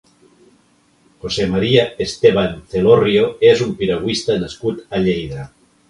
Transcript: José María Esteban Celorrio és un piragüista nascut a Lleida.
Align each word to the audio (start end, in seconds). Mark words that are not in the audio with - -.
José 1.25 1.45
María 1.51 1.85
Esteban 2.07 2.57
Celorrio 2.73 3.29
és 3.53 3.65
un 3.69 3.79
piragüista 3.83 4.43
nascut 4.47 4.85
a 4.89 5.07
Lleida. 5.09 5.49